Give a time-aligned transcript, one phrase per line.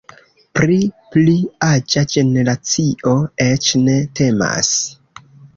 [0.59, 0.77] Pri
[1.15, 1.35] pli
[1.67, 3.15] aĝa generacio
[3.49, 4.73] eĉ ne temas.